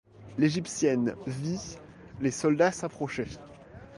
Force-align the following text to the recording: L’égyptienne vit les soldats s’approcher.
L’égyptienne 0.39 1.13
vit 1.27 1.77
les 2.21 2.31
soldats 2.31 2.71
s’approcher. 2.71 3.27